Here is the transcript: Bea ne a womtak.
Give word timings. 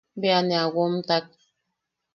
Bea 0.19 0.39
ne 0.47 0.55
a 0.63 0.65
womtak. 0.73 1.25